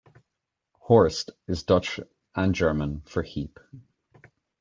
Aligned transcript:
"Horst" 0.79 1.29
is 1.47 1.61
Dutch 1.61 1.99
and 2.35 2.55
German 2.55 3.03
for 3.05 3.21
"heap". 3.21 3.59